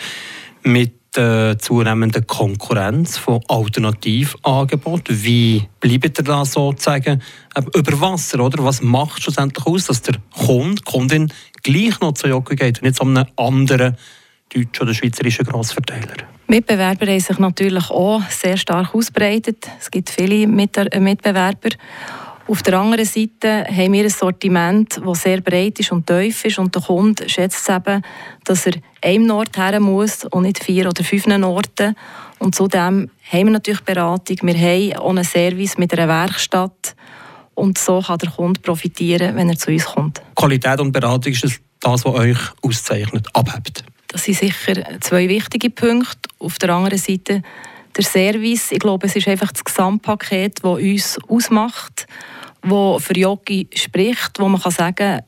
Mit 0.62 1.02
der 1.16 1.59
zunehmenden 1.59 2.26
Konkurrenz 2.26 3.19
von 3.19 3.40
Alternativangeboten. 3.49 5.23
Wie 5.23 5.69
bleibt 5.81 6.19
ihr 6.19 6.25
da 6.25 6.45
sozusagen 6.45 7.23
über 7.75 8.00
Wasser? 8.00 8.40
Oder? 8.40 8.64
Was 8.64 8.83
macht 8.83 9.23
schlussendlich 9.23 9.66
aus, 9.66 9.87
dass 9.87 10.02
der 10.02 10.14
Kunde, 10.35 10.83
Kundin 10.83 11.33
gleich 11.62 12.00
noch 12.00 12.12
zu 12.12 12.28
Jockey 12.28 12.57
geht 12.57 12.78
und 12.78 12.85
nicht 12.85 12.97
zu 12.97 13.04
einem 13.04 13.26
anderen 13.37 13.97
deutschen 14.54 14.83
oder 14.83 14.95
schweizerischen 14.95 15.45
Grossverteiler? 15.45 16.14
Mitbewerber 16.47 17.07
haben 17.07 17.21
sich 17.21 17.38
natürlich 17.38 17.90
auch 17.90 18.23
sehr 18.28 18.57
stark 18.57 18.95
ausbreitet. 18.95 19.69
Es 19.81 19.90
gibt 19.90 20.11
viele 20.11 20.47
Mitbewerber. 20.47 21.71
Auf 22.53 22.63
der 22.63 22.79
anderen 22.79 23.07
Seite 23.07 23.65
haben 23.65 23.95
wir 23.95 24.03
ein 24.03 24.11
Sortiment, 24.11 25.01
das 25.03 25.23
sehr 25.23 25.41
breit 25.41 25.81
ist 25.81 25.91
und 25.91 26.07
tief 26.07 26.45
ist 26.45 26.59
und 26.59 26.75
der 26.75 26.83
Kunde 26.83 27.27
schätzt 27.27 27.67
es 27.67 27.75
eben, 27.75 28.03
dass 28.45 28.67
er 28.67 28.75
einem 29.01 29.31
Ort 29.31 29.57
her 29.57 29.81
muss 29.81 30.27
und 30.27 30.43
nicht 30.43 30.63
vier 30.63 30.87
oder 30.87 31.03
fünf 31.03 31.27
Orten. 31.27 31.97
Und 32.41 32.55
zudem 32.55 33.09
haben 33.33 33.47
wir 33.47 33.53
natürlich 33.53 33.81
Beratung, 33.81 34.37
wir 34.43 34.55
haben 34.55 34.93
auch 34.99 35.09
einen 35.09 35.25
Service 35.25 35.79
mit 35.79 35.99
einer 35.99 36.09
Werkstatt 36.09 36.95
und 37.55 37.79
so 37.79 38.03
kann 38.03 38.19
der 38.19 38.29
Kunde 38.29 38.61
profitieren, 38.61 39.35
wenn 39.35 39.49
er 39.49 39.57
zu 39.57 39.71
uns 39.71 39.87
kommt. 39.87 40.21
Qualität 40.35 40.79
und 40.79 40.93
Beratung 40.93 41.33
ist 41.33 41.45
das, 41.45 41.59
was 41.81 42.05
euch 42.05 42.39
auszeichnet, 42.61 43.29
abhebt? 43.33 43.83
Das 44.09 44.25
sind 44.25 44.37
sicher 44.37 45.01
zwei 45.01 45.27
wichtige 45.31 45.71
Punkte. 45.71 46.29
Auf 46.39 46.59
der 46.59 46.69
anderen 46.69 46.99
Seite 46.99 47.41
der 47.97 48.05
Service. 48.05 48.73
Ich 48.73 48.79
glaube, 48.79 49.07
es 49.07 49.17
ist 49.17 49.27
einfach 49.27 49.53
das 49.53 49.65
Gesamtpaket, 49.65 50.59
das 50.63 50.71
uns 50.71 51.19
ausmacht 51.29 52.07
wo 52.62 52.99
für 52.99 53.16
Jockey 53.16 53.69
spricht, 53.75 54.38
wo 54.38 54.49
man 54.49 54.61
kann 54.61 54.73
sagen 54.73 55.21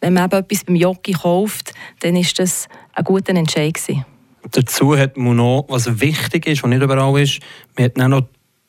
wenn 0.00 0.14
man 0.14 0.30
etwas 0.30 0.64
beim 0.64 0.76
Jockey 0.76 1.12
kauft, 1.12 1.74
dann 2.00 2.16
ist 2.16 2.38
das 2.38 2.68
ein 2.94 3.04
guter 3.04 3.34
Entscheid 3.34 3.74
gewesen. 3.74 4.04
Dazu 4.50 4.96
hat 4.96 5.16
man 5.16 5.36
noch, 5.36 5.66
was 5.68 6.00
wichtig 6.00 6.46
ist 6.46 6.64
und 6.64 6.70
nicht 6.70 6.82
überall 6.82 7.20
ist, 7.20 7.40
man 7.76 7.84
hat 7.84 7.96
noch 7.98 8.22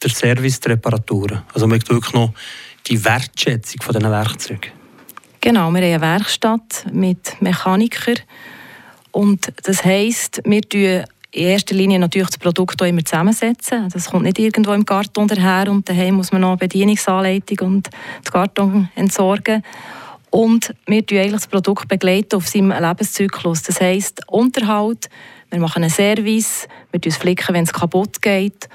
den 0.03 0.09
Service 0.09 0.59
der 0.59 0.73
Reparaturen. 0.73 1.43
Also 1.53 1.67
man 1.67 1.79
hat 1.79 1.89
wirklich 1.89 2.13
noch 2.13 2.33
die 2.87 3.03
Wertschätzung 3.03 3.81
von 3.81 3.95
diesen 3.95 4.11
Werkzeugen. 4.11 4.71
Genau, 5.39 5.71
wir 5.71 5.81
haben 5.81 5.93
eine 5.93 6.01
Werkstatt 6.01 6.85
mit 6.91 7.41
Mechanikern 7.41 8.19
und 9.11 9.51
das 9.63 9.83
heisst, 9.83 10.41
wir 10.45 10.61
tun 10.61 11.03
in 11.31 11.47
erster 11.47 11.75
Linie 11.75 11.97
natürlich 11.97 12.29
das 12.29 12.38
Produkt 12.38 12.81
auch 12.81 12.85
immer 12.85 13.05
zusammensetzen. 13.05 13.88
Das 13.89 14.09
kommt 14.09 14.23
nicht 14.23 14.39
irgendwo 14.39 14.73
im 14.73 14.85
Karton 14.85 15.27
daher 15.27 15.71
und 15.71 15.88
daheim 15.88 16.15
muss 16.15 16.31
man 16.31 16.41
noch 16.41 16.50
eine 16.50 16.57
Bedienungsanleitung 16.57 17.67
und 17.67 17.88
den 17.88 18.31
Karton 18.31 18.89
entsorgen. 18.95 19.63
Und 20.29 20.73
wir 20.88 21.01
begleiten 21.01 21.33
das 21.33 21.47
Produkt 21.47 21.88
begleiten 21.88 22.35
auf 22.35 22.47
seinem 22.47 22.71
Lebenszyklus. 22.71 23.63
Das 23.63 23.81
heisst 23.81 24.21
Unterhalt, 24.27 25.09
wir 25.50 25.59
machen 25.59 25.83
einen 25.83 25.91
Service, 25.91 26.67
wir 26.91 27.11
flicken, 27.11 27.53
wenn 27.53 27.63
es 27.63 27.73
kaputt 27.73 28.21
geht. 28.21 28.69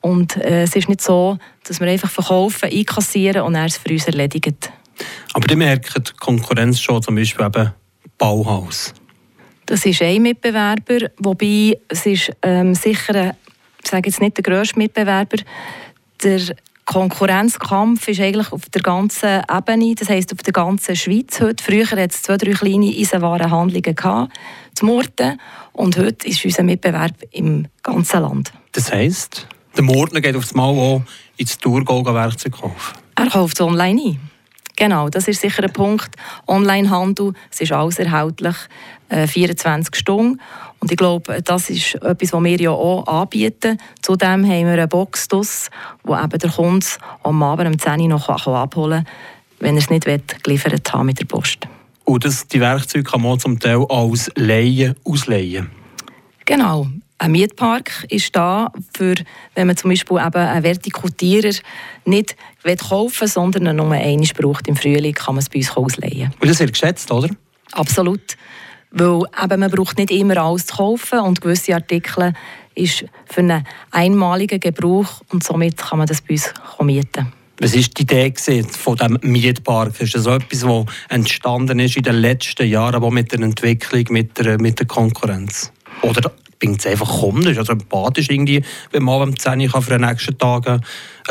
Und 0.00 0.36
äh, 0.36 0.62
es 0.64 0.76
ist 0.76 0.88
nicht 0.88 1.00
so, 1.00 1.38
dass 1.66 1.80
wir 1.80 1.88
einfach 1.88 2.10
verkaufen, 2.10 2.70
einkassieren 2.70 3.42
und 3.42 3.54
er 3.54 3.66
es 3.66 3.78
für 3.78 3.90
uns 3.90 4.06
erledigen. 4.06 4.56
Aber 5.32 5.46
die 5.46 5.56
merken 5.56 6.04
die 6.04 6.12
Konkurrenz 6.12 6.80
schon, 6.80 7.02
zum 7.02 7.16
Beispiel 7.16 7.46
eben 7.46 7.72
Bauhaus. 8.18 8.94
Das 9.66 9.86
ist 9.86 10.02
ein 10.02 10.22
Mitbewerber, 10.22 11.10
wobei 11.18 11.78
es 11.88 12.06
ist 12.06 12.32
ähm, 12.42 12.74
sicher, 12.74 13.34
ich 13.82 13.90
sage 13.90 14.08
jetzt 14.08 14.20
nicht 14.20 14.36
der 14.36 14.42
grösste 14.42 14.78
Mitbewerber, 14.78 15.38
der 16.22 16.40
Konkurrenzkampf 16.84 18.08
ist 18.08 18.20
eigentlich 18.20 18.52
auf 18.52 18.68
der 18.68 18.82
ganzen 18.82 19.42
Ebene, 19.50 19.94
das 19.94 20.10
heisst 20.10 20.32
auf 20.32 20.42
der 20.42 20.52
ganzen 20.52 20.94
Schweiz 20.96 21.40
heute. 21.40 21.64
Früher 21.64 21.90
hat 21.90 22.12
es 22.12 22.22
zwei, 22.22 22.36
drei 22.36 22.52
kleine 22.52 22.94
Eisenwarenhandlungen 22.94 23.94
gehabt, 23.94 24.32
zu 24.74 24.84
Murten, 24.84 25.40
und 25.72 25.96
heute 25.96 26.28
ist 26.28 26.44
unser 26.44 26.66
Wettbewerb 26.66 27.14
im 27.32 27.66
ganzen 27.82 28.20
Land. 28.20 28.52
Das 28.72 28.92
heisst, 28.92 29.48
der 29.76 29.82
Murten 29.82 30.20
geht 30.20 30.36
auf 30.36 30.42
das 30.42 30.54
Mal 30.54 30.68
auch 30.68 31.02
ins 31.36 31.58
Thurgau 31.58 32.04
Werkzeug 32.04 32.52
kaufen? 32.52 32.98
Er 33.16 33.28
kauft 33.28 33.56
es 33.56 33.60
online 33.60 34.00
ein. 34.00 34.20
Genau, 34.76 35.08
das 35.08 35.28
ist 35.28 35.40
sicher 35.40 35.62
ein 35.62 35.72
Punkt. 35.72 36.16
Onlinehandel, 36.46 37.32
es 37.50 37.60
ist 37.60 37.72
alles 37.72 37.98
erhältlich, 37.98 38.56
äh, 39.08 39.26
24 39.26 39.94
Stunden. 39.94 40.40
Und 40.80 40.90
ich 40.90 40.96
glaube, 40.96 41.40
das 41.42 41.70
ist 41.70 41.94
etwas, 41.94 42.32
was 42.32 42.44
wir 42.44 42.60
ja 42.60 42.70
auch 42.70 43.06
anbieten. 43.06 43.78
Zudem 44.02 44.44
haben 44.44 44.66
wir 44.66 44.72
eine 44.72 44.88
Box, 44.88 45.28
draus, 45.28 45.70
wo 46.02 46.16
eben 46.16 46.38
der 46.38 46.50
Kunde 46.50 46.86
am 47.22 47.42
Abend 47.42 47.68
um 47.68 47.78
10 47.78 48.00
Uhr 48.00 48.08
noch 48.08 48.28
abholen 48.28 49.04
kann, 49.04 49.14
wenn 49.60 49.76
er 49.76 49.82
es 49.82 49.90
nicht 49.90 50.06
will, 50.06 50.22
geliefert 50.42 50.92
haben 50.92 51.06
mit 51.06 51.20
der 51.20 51.26
Post. 51.26 51.68
Und 52.04 52.24
das, 52.24 52.46
die 52.48 52.60
Werkzeuge 52.60 53.04
kann 53.04 53.22
man 53.22 53.38
zum 53.38 53.58
Teil 53.58 53.84
als 53.88 54.30
Leihen 54.34 54.94
ausleihen? 55.04 55.70
Genau. 56.44 56.88
Ein 57.18 57.32
Mietpark 57.32 58.06
ist 58.10 58.34
da, 58.34 58.72
für, 58.96 59.14
wenn 59.54 59.66
man 59.66 59.76
zum 59.76 59.90
Beispiel 59.90 60.18
eben 60.18 60.36
einen 60.36 60.62
Vertikutierer 60.64 61.54
nicht 62.04 62.36
kaufen 62.88 63.20
will, 63.20 63.28
sondern 63.28 63.76
nur 63.76 63.92
einmal 63.92 64.28
braucht 64.36 64.66
im 64.68 64.76
Frühling, 64.76 65.14
kann 65.14 65.36
man 65.36 65.42
es 65.42 65.48
bei 65.48 65.58
uns 65.58 65.76
ausleihen. 65.76 66.34
Und 66.40 66.48
das 66.48 66.58
wird 66.58 66.72
geschätzt, 66.72 67.10
oder? 67.10 67.28
Absolut. 67.72 68.36
Weil 68.90 69.22
eben, 69.42 69.60
man 69.60 69.70
braucht 69.70 69.98
nicht 69.98 70.10
immer 70.10 70.36
alles 70.38 70.66
zu 70.66 70.76
kaufen 70.76 71.20
und 71.20 71.40
gewisse 71.40 71.74
Artikel 71.74 72.32
ist 72.74 73.04
für 73.26 73.40
einen 73.40 73.66
einmaligen 73.90 74.60
Gebrauch 74.60 75.22
und 75.32 75.44
somit 75.44 75.76
kann 75.76 75.98
man 75.98 76.06
das 76.06 76.20
bei 76.20 76.34
uns 76.34 76.52
mieten. 76.82 77.32
Was 77.60 77.74
war 77.74 77.82
die 77.82 78.02
Idee 78.02 78.34
von 78.68 78.96
diesem 78.96 79.18
Mietpark? 79.22 80.00
Ist 80.00 80.14
das 80.16 80.26
etwas, 80.26 80.60
das 80.60 80.84
entstanden 81.08 81.78
ist 81.78 81.96
in 81.96 82.02
den 82.02 82.16
letzten 82.16 82.66
Jahren, 82.66 82.96
aber 82.96 83.12
mit 83.12 83.30
der 83.30 83.40
Entwicklung, 83.40 84.04
mit 84.10 84.36
der, 84.38 84.60
mit 84.60 84.80
der 84.80 84.86
Konkurrenz? 84.86 85.72
Oder 86.02 86.32
bringt 86.64 86.80
es 86.80 86.86
einfach 86.86 87.20
Kunden. 87.20 87.56
Also 87.56 87.72
empathisch 87.72 88.30
irgendwie, 88.30 88.62
wenn 88.90 89.02
man 89.02 89.22
am 89.22 89.38
10 89.38 89.60
Uhr 89.60 89.82
für 89.82 89.98
den 89.98 90.08
nächsten 90.08 90.38
Tag 90.38 90.66
eine 90.66 90.80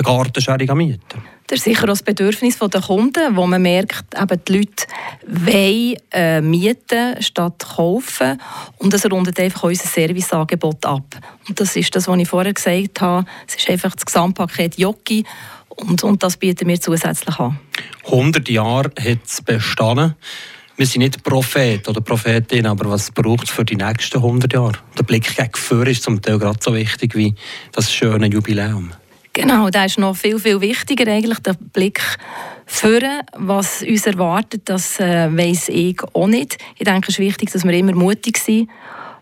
Gartenschere 0.04 0.75
mieten 0.75 1.02
kann. 1.10 1.24
Das 1.48 1.60
ist 1.60 1.66
sicher 1.66 1.84
auch 1.84 1.88
das 1.88 2.04
Bedürfnis 2.04 2.58
der 2.58 2.82
Kunden, 2.82 3.36
wo 3.36 3.46
man 3.46 3.62
merkt, 3.62 4.06
eben 4.20 4.42
die 4.48 4.58
Leute 4.58 4.86
wollen 5.28 5.96
äh, 6.12 6.42
mieten 6.42 7.22
statt 7.22 7.66
kaufen 7.75 8.40
und 8.78 8.94
das 8.94 9.06
rundet 9.12 9.40
einfach 9.40 9.63
unser 9.63 9.88
Serviceangebot 9.88 10.86
ab. 10.86 11.04
Und 11.48 11.60
das 11.60 11.75
ist 11.75 11.94
das, 11.96 12.08
was 12.08 12.18
ich 12.18 12.28
vorher 12.28 12.54
gesagt 12.54 13.02
habe. 13.02 13.28
Es 13.46 13.56
ist 13.56 13.70
einfach 13.70 13.94
das 13.94 14.06
Gesamtpaket 14.06 14.80
Jockey 14.80 15.25
und, 15.68 16.04
und 16.04 16.24
das 16.24 16.38
bieten 16.38 16.68
wir 16.68 16.80
zusätzlich 16.80 17.38
an. 17.40 17.60
100 18.06 18.48
Jahre 18.48 18.92
hat 18.98 19.20
es 19.25 19.42
bestanden. 19.42 20.16
Wir 20.75 20.88
sind 20.88 21.01
nicht 21.03 21.24
Prophet 21.24 21.88
oder 21.88 22.01
Prophetin, 22.01 22.65
aber 22.65 22.89
was 22.89 23.12
braucht 23.12 23.44
es 23.44 23.51
für 23.51 23.63
die 23.63 23.75
nächsten 23.75 24.18
100 24.18 24.51
Jahre? 24.53 24.74
Der 24.98 25.03
Blick 25.03 25.36
gegen 25.36 25.53
Führer 25.53 25.88
ist 25.88 26.01
zum 26.01 26.20
Teil 26.20 26.39
gerade 26.39 26.58
so 26.60 26.74
wichtig 26.74 27.13
wie 27.15 27.36
das 27.74 27.94
schöne 27.94 28.25
Jubiläum. 28.25 28.92
Genau, 29.34 29.70
da 29.70 29.86
ist 29.86 30.00
noch 30.00 30.15
viel, 30.15 30.39
viel 30.39 30.60
wichtiger 30.62 31.12
eigentlich 31.12 31.39
der 31.39 31.53
Blick 31.53 32.01
führen, 32.65 33.22
was 33.38 33.84
uns 33.84 34.08
erwartet, 34.08 34.63
das 34.65 35.00
äh, 35.00 35.30
weiss 35.38 35.70
ich 35.70 36.01
auch 36.13 36.27
nicht. 36.27 36.58
Ich 36.77 36.86
denke, 36.86 37.10
es 37.10 37.15
ist 37.15 37.20
wichtig, 37.20 37.51
dass 37.51 37.63
wir 37.63 37.74
immer 37.74 37.94
mutig 37.94 38.39
sind, 38.39 38.70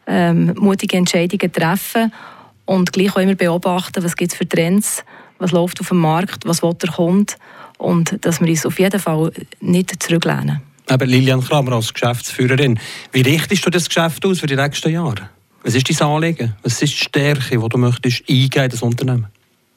ähm, 0.07 0.53
mutige 0.57 0.95
Entscheidungen 0.95 1.51
treffen 1.51 2.13
und 2.65 2.93
gleich 2.93 3.13
auch 3.13 3.19
immer 3.19 3.35
beobachten, 3.35 4.03
was 4.03 4.15
gibt 4.15 4.31
es 4.31 4.37
für 4.37 4.47
Trends, 4.47 5.03
was 5.37 5.51
läuft 5.51 5.81
auf 5.81 5.89
dem 5.89 5.97
Markt, 5.97 6.45
was 6.45 6.63
will 6.63 6.73
der 6.75 6.91
Kunde 6.91 7.33
und 7.77 8.23
dass 8.25 8.39
wir 8.39 8.47
uns 8.47 8.65
auf 8.65 8.79
jeden 8.79 8.99
Fall 8.99 9.33
nicht 9.59 10.01
zurücklehnen. 10.01 10.61
Aber 10.91 11.05
Lilian 11.05 11.41
Kramer 11.41 11.71
als 11.71 11.93
Geschäftsführerin, 11.93 12.77
wie 13.13 13.21
richtest 13.21 13.65
du 13.65 13.69
das 13.69 13.87
Geschäft 13.87 14.25
aus 14.25 14.41
für 14.41 14.47
die 14.47 14.57
nächsten 14.57 14.91
Jahre? 14.91 15.29
Was 15.63 15.73
ist 15.73 15.89
dein 15.89 16.05
Anliegen? 16.05 16.53
Was 16.63 16.81
ist 16.81 16.91
die 16.91 16.97
Stärke, 17.05 17.57
die 17.57 17.69
du 17.69 17.77
möchtest 17.77 18.29
eingehen 18.29 18.65
in 18.65 18.69
das 18.69 18.81
Unternehmen? 18.81 19.27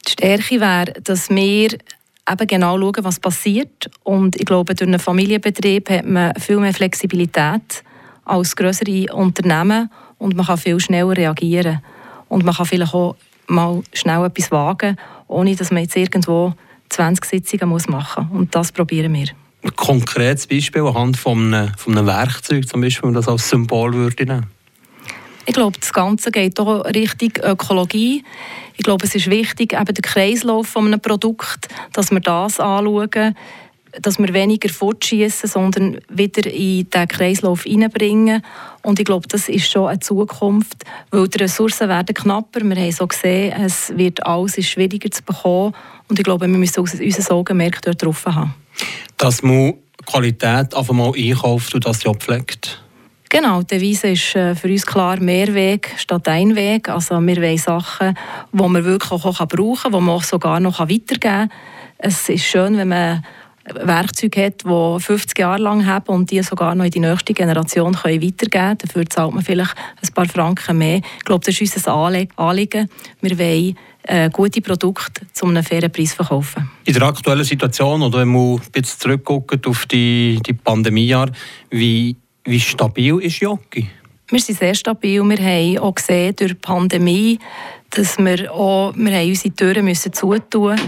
Die 0.08 0.10
Stärke 0.10 0.60
wäre, 0.60 0.92
dass 1.04 1.30
wir 1.30 1.68
eben 1.68 2.46
genau 2.48 2.76
schauen, 2.80 3.04
was 3.04 3.20
passiert. 3.20 3.88
Und 4.02 4.34
ich 4.34 4.44
glaube, 4.44 4.74
durch 4.74 4.88
einen 4.88 4.98
Familienbetrieb 4.98 5.88
hat 5.88 6.04
man 6.04 6.34
viel 6.34 6.58
mehr 6.58 6.74
Flexibilität 6.74 7.84
als 8.24 8.56
größere 8.56 9.14
Unternehmen 9.14 9.90
und 10.18 10.34
man 10.34 10.46
kann 10.46 10.58
viel 10.58 10.80
schneller 10.80 11.16
reagieren. 11.16 11.80
Und 12.28 12.44
man 12.44 12.56
kann 12.56 12.66
vielleicht 12.66 12.92
auch 12.92 13.14
mal 13.46 13.84
schnell 13.92 14.24
etwas 14.24 14.50
wagen, 14.50 14.96
ohne 15.28 15.54
dass 15.54 15.70
man 15.70 15.84
jetzt 15.84 15.94
irgendwo 15.94 16.54
20 16.88 17.24
Sitzungen 17.24 17.68
machen 17.88 18.28
muss. 18.30 18.40
Und 18.40 18.52
das 18.52 18.72
probieren 18.72 19.14
wir. 19.14 19.28
Ein 19.64 19.74
konkretes 19.76 20.46
Beispiel 20.46 20.82
anhand 20.82 21.16
von 21.16 21.52
einem, 21.54 21.72
von 21.76 21.96
einem 21.96 22.06
Werkzeug, 22.06 22.68
zum 22.68 22.82
Beispiel, 22.82 23.04
wenn 23.04 23.14
man 23.14 23.22
das 23.22 23.28
als 23.28 23.48
Symbol 23.48 23.94
würde 23.94 24.24
nehmen 24.24 24.46
ich 25.46 25.54
glaube, 25.54 25.78
das 25.78 25.92
Ganze 25.92 26.30
geht 26.30 26.58
auch 26.58 26.84
Richtung 26.86 27.32
Ökologie. 27.42 28.24
Ich 28.76 28.84
glaube, 28.84 29.04
es 29.04 29.14
ist 29.14 29.28
wichtig, 29.28 29.72
eben 29.72 29.84
der 29.84 30.02
Kreislauf 30.02 30.68
von 30.68 30.86
einem 30.86 31.00
Produkt, 31.00 31.68
dass 31.92 32.10
wir 32.10 32.20
das 32.20 32.60
anschauen, 32.60 33.36
dass 34.00 34.18
wir 34.18 34.32
weniger 34.32 34.68
fortschießen, 34.68 35.48
sondern 35.48 35.98
wieder 36.08 36.50
in 36.50 36.88
den 36.90 37.08
Kreislauf 37.08 37.62
hineinbringen. 37.62 38.42
Und 38.82 38.98
ich 38.98 39.04
glaube, 39.04 39.28
das 39.28 39.48
ist 39.48 39.70
schon 39.70 39.88
eine 39.88 40.00
Zukunft, 40.00 40.84
weil 41.10 41.28
die 41.28 41.38
Ressourcen 41.38 41.88
werden 41.88 42.14
knapper. 42.14 42.62
Wir 42.62 42.76
haben 42.76 42.92
so 42.92 43.06
gesehen, 43.06 43.52
es 43.62 43.96
wird 43.96 44.26
alles 44.26 44.54
schwieriger 44.66 45.10
zu 45.10 45.22
bekommen. 45.22 45.74
Und 46.08 46.18
ich 46.18 46.24
glaube, 46.24 46.46
wir 46.46 46.58
müssen 46.58 46.80
unser 46.80 47.34
Augenmerk 47.34 47.80
dort 47.82 48.02
drauf 48.02 48.26
haben. 48.26 48.54
Dass 49.16 49.42
man 49.42 49.74
Qualität 50.06 50.74
einfach 50.74 50.92
mal 50.92 51.12
einkauft 51.16 51.74
und 51.74 51.86
das 51.86 52.02
ja 52.02 52.12
pflegt. 52.12 52.82
Genau, 53.30 53.62
die 53.62 53.78
Devise 53.78 54.08
ist 54.08 54.36
äh, 54.36 54.54
für 54.54 54.68
uns 54.68 54.86
klar 54.86 55.18
mehr 55.18 55.52
Weg 55.54 55.92
statt 55.96 56.28
ein 56.28 56.54
Weg. 56.54 56.88
Also 56.88 57.20
wir 57.20 57.36
wollen 57.36 57.58
Sachen, 57.58 58.16
die 58.52 58.62
man 58.62 58.84
wirklich 58.84 59.10
auch 59.10 59.48
brauchen 59.48 59.82
kann, 59.82 59.92
die 59.92 60.00
man 60.00 60.10
auch 60.10 60.22
sogar 60.22 60.60
noch 60.60 60.78
weitergeben 60.78 61.20
kann. 61.20 61.52
Es 61.98 62.28
ist 62.28 62.44
schön, 62.44 62.76
wenn 62.76 62.88
man 62.88 63.24
Werkzeuge 63.72 64.46
hat, 64.46 64.64
die 64.64 65.02
50 65.02 65.38
Jahre 65.38 65.62
lang 65.62 65.86
haben 65.86 66.08
und 66.08 66.30
die 66.30 66.42
sogar 66.42 66.74
noch 66.74 66.84
in 66.84 66.90
die 66.90 67.00
nächste 67.00 67.32
Generation 67.32 67.94
können 67.94 68.22
weitergeben 68.22 68.50
können. 68.50 68.78
Dafür 68.78 69.06
zahlt 69.06 69.34
man 69.34 69.44
vielleicht 69.44 69.74
ein 69.76 70.14
paar 70.14 70.28
Franken 70.28 70.78
mehr. 70.78 71.00
Ich 71.18 71.24
glaube, 71.24 71.44
das 71.44 71.60
ist 71.60 71.76
unser 71.76 71.94
Anliegen. 72.36 72.88
Wir 73.20 73.38
wollen 73.38 73.76
äh, 74.02 74.28
gute 74.30 74.60
Produkte 74.60 75.22
zu 75.32 75.46
einem 75.46 75.64
fairen 75.64 75.90
Preis 75.90 76.12
verkaufen. 76.12 76.70
In 76.84 76.92
der 76.92 77.02
aktuellen 77.04 77.44
Situation, 77.44 78.02
oder 78.02 78.20
wenn 78.20 78.28
man 78.28 78.60
bisschen 78.70 79.00
zurückguckt 79.00 79.66
auf 79.66 79.86
die, 79.86 80.40
die 80.46 80.52
Pandemiejahre, 80.52 81.32
wie 81.70 82.16
wie 82.46 82.60
stabil 82.60 83.18
ist 83.20 83.40
Jockey? 83.40 83.88
Wir 84.28 84.40
sind 84.40 84.58
sehr 84.58 84.74
stabil. 84.74 85.22
Wir 85.22 85.38
haben 85.38 85.78
auch 85.78 85.94
gesehen 85.94 86.34
durch 86.36 86.52
die 86.52 86.58
Pandemie, 86.58 87.38
dass 87.94 88.18
wir 88.18 88.52
auch 88.52 88.92
wir 88.96 89.12
haben 89.16 89.28
unsere 89.28 89.54
Türen 89.54 89.84
müssen 89.84 90.12
zutun 90.12 90.80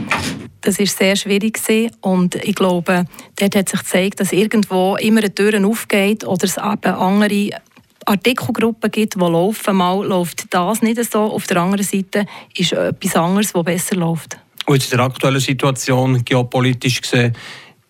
Das 0.61 0.79
war 0.79 0.87
sehr 0.87 1.17
schwierig. 1.17 1.61
Und 2.01 2.35
ich 2.35 2.55
glaube, 2.55 3.05
dort 3.37 3.57
hat 3.57 3.69
sich 3.69 3.81
gezeigt, 3.81 4.21
dass 4.21 4.33
irgendwo 4.33 4.97
immer 4.97 5.21
eine 5.21 5.35
Tür 5.35 5.65
aufgeht 5.65 6.25
oder 6.25 6.45
es 6.45 6.57
eben 6.57 6.95
andere 6.95 7.51
Artikelgruppen 8.05 8.91
gibt, 8.91 9.15
die 9.15 9.19
laufen. 9.21 9.77
Mal 9.77 10.05
läuft 10.05 10.47
das 10.51 10.83
nicht 10.83 11.13
so. 11.13 11.21
Auf 11.21 11.47
der 11.47 11.59
anderen 11.59 11.85
Seite 11.85 12.27
ist 12.57 12.73
etwas 12.73 13.17
anderes, 13.17 13.53
das 13.53 13.65
besser 13.65 13.97
läuft. 13.97 14.39
Und 14.67 14.83
in 14.83 14.91
der 14.91 15.01
aktuellen 15.01 15.41
Situation, 15.41 16.25
geopolitisch 16.25 17.01
gesehen, 17.01 17.35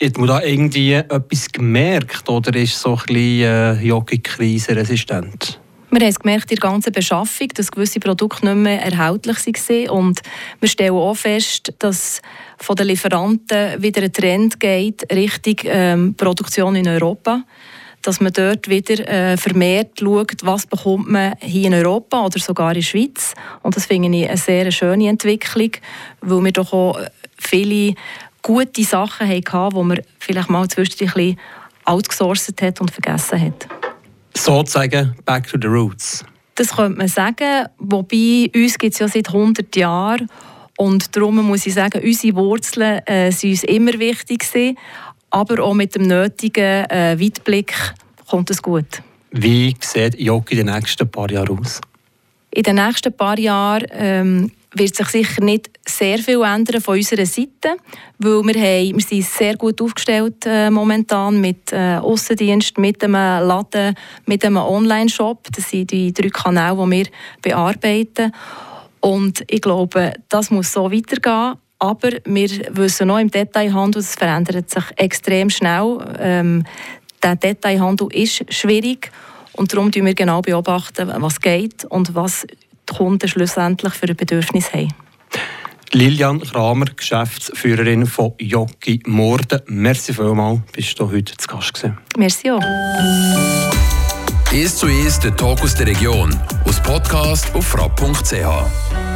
hat 0.03 0.19
man 0.19 0.29
da 0.29 0.43
irgendwie 0.43 0.93
etwas 0.93 1.51
gemerkt 1.51 2.29
oder 2.29 2.55
ist 2.55 2.79
so 2.79 2.91
ein 2.91 3.03
bisschen 3.07 3.43
äh, 3.43 3.81
Jogging-Krise 3.83 4.77
resistent? 4.77 5.59
Wir 5.97 6.03
haben 6.03 6.11
es 6.11 6.21
gemerkt 6.21 6.51
in 6.51 6.59
der 6.59 6.71
ganzen 6.71 6.93
Beschaffung, 6.93 7.49
dass 7.55 7.73
gewisse 7.73 8.01
Produkte 8.01 8.45
nicht 8.45 8.57
mehr 8.57 8.83
erhältlich 8.83 9.39
waren. 9.39 9.89
Und 9.89 10.21
wir 10.61 10.69
stellen 10.69 10.93
auch 10.93 11.15
fest, 11.15 11.73
dass 11.79 12.21
von 12.59 12.77
den 12.77 12.89
Lieferanten 12.89 13.83
wieder 13.83 14.03
ein 14.03 14.13
Trend 14.13 14.61
geht 14.61 15.11
Richtung 15.11 15.55
ähm, 15.65 16.15
Produktion 16.15 16.77
in 16.77 16.87
Europa. 16.87 17.45
Dass 18.03 18.21
man 18.21 18.35
dort 18.35 18.69
wieder 18.69 19.09
äh, 19.09 19.39
vermehrt 19.39 19.99
schaut, 19.99 20.37
was 20.43 20.67
bekommt 20.67 21.11
man 21.11 21.33
hier 21.41 21.69
in 21.69 21.73
Europa 21.73 22.27
oder 22.27 22.41
sogar 22.41 22.73
in 22.73 22.81
der 22.81 22.83
Schweiz. 22.83 23.33
Und 23.63 23.75
das 23.75 23.87
finde 23.87 24.19
ich 24.19 24.29
eine 24.29 24.37
sehr 24.37 24.71
schöne 24.73 25.09
Entwicklung, 25.09 25.71
weil 26.21 26.45
wir 26.45 26.53
doch 26.53 26.75
auch 26.75 27.01
viele 27.39 27.95
gute 28.43 28.85
Sachen 28.85 29.29
hatten, 29.29 29.71
die 29.71 29.83
man 29.83 30.01
vielleicht 30.19 30.51
mal 30.51 30.69
zwischendurch 30.69 31.09
ein 31.09 31.15
bisschen 31.15 31.41
outgesourcet 31.87 32.61
hat 32.61 32.83
und 32.83 32.91
vergessen 32.91 33.41
hat. 33.41 33.76
Sozusagen 34.37 35.15
back 35.25 35.49
to 35.49 35.59
the 35.61 35.67
roots. 35.67 36.25
Das 36.55 36.75
könnte 36.75 36.99
man 36.99 37.09
sagen, 37.09 37.67
wobei 37.79 38.51
uns 38.55 38.79
gibt 38.79 38.95
es 38.95 38.99
ja 38.99 39.09
seit 39.09 39.29
100 39.29 39.75
Jahren 39.77 40.29
und 40.79 41.17
darum 41.17 41.37
muss 41.37 41.67
ich 41.67 41.75
sagen, 41.75 42.03
unsere 42.03 42.37
Wurzeln 42.37 43.01
äh, 43.07 43.31
sind 43.31 43.51
uns 43.51 43.65
immer 43.65 43.99
wichtig 43.99 44.41
gewesen, 44.41 44.79
aber 45.31 45.63
auch 45.63 45.75
mit 45.75 45.95
dem 45.95 46.03
nötigen 46.03 46.85
äh, 46.91 47.17
Weitblick 47.19 47.75
kommt 48.29 48.51
es 48.51 48.63
gut. 48.63 49.03
Wie 49.31 49.75
sieht 49.81 50.19
Jogi 50.19 50.59
in 50.59 50.67
den 50.67 50.75
nächsten 50.75 51.11
paar 51.11 51.31
Jahren 51.31 51.59
aus? 51.59 51.81
In 52.51 52.63
den 52.63 52.77
nächsten 52.77 53.13
paar 53.13 53.39
Jahren 53.39 53.87
ähm, 53.91 54.53
wird 54.79 54.95
sich 54.95 55.09
sicher 55.09 55.43
nicht 55.43 55.71
sehr 55.87 56.19
viel 56.19 56.43
ändern 56.43 56.81
von 56.81 56.97
unserer 56.97 57.27
Seite, 57.27 57.77
weil 58.19 58.43
wir, 58.45 58.55
haben, 58.55 58.97
wir 58.97 59.05
sind 59.05 59.25
sehr 59.25 59.57
gut 59.57 59.81
aufgestellt 59.81 60.45
äh, 60.47 60.71
momentan 60.71 61.41
mit 61.41 61.73
äh, 61.73 61.97
Aussendienst, 61.97 62.79
mit 62.79 63.03
einem 63.03 63.15
Laden, 63.15 63.95
mit 64.27 64.45
einem 64.45 64.59
Online-Shop. 64.59 65.49
Das 65.55 65.71
sind 65.71 65.91
die 65.91 66.13
drei 66.13 66.29
Kanäle, 66.29 66.85
die 66.85 66.91
wir 66.91 67.07
bearbeiten. 67.43 68.33
Und 69.01 69.45
ich 69.49 69.63
glaube, 69.63 70.15
das 70.29 70.51
muss 70.51 70.73
so 70.73 70.91
weitergehen. 70.91 71.55
Aber 71.79 72.11
wir 72.25 72.51
wissen 72.71 73.09
noch 73.09 73.19
im 73.19 73.31
Detailhandel, 73.31 74.01
es 74.01 74.15
verändert 74.15 74.71
sich 74.71 74.85
extrem 74.97 75.51
schnell. 75.51 75.99
Ähm, 76.19 76.65
der 77.23 77.37
Detailhandel 77.37 78.09
ist 78.13 78.53
schwierig 78.53 79.11
und 79.53 79.73
darum 79.73 79.91
beobachten 79.91 80.07
wir 80.07 80.15
genau 80.15 80.41
beobachten, 80.41 81.13
was 81.19 81.41
geht 81.41 81.85
und 81.85 82.15
was 82.15 82.47
die 82.89 82.95
Kunden 82.95 83.29
schlussendlich 83.29 83.95
für 83.95 84.09
ein 84.09 84.17
Bedürfnis 84.17 84.73
haben. 84.73 84.93
Lilian 85.93 86.41
Kramer, 86.41 86.87
Geschäftsführerin 86.87 88.07
von 88.07 88.35
Jockey 88.39 89.01
Morden. 89.07 89.61
Merci 89.67 90.13
vielmals, 90.13 90.61
bist 90.73 90.99
du 90.99 91.11
heute 91.11 91.37
zu 91.37 91.47
Gast 91.47 91.75
gewesen. 91.75 91.99
Merci 92.19 92.51
auch. 92.51 92.61
«Ist 94.53 94.79
zu 94.79 94.87
ist 94.87 95.25
der 95.25 95.37
Talk 95.37 95.63
aus 95.63 95.75
der 95.75 95.87
Region. 95.87 96.35
Aus 96.65 96.83
Podcast 96.83 97.55
auf 97.55 97.67
frapp.ch. 97.67 99.16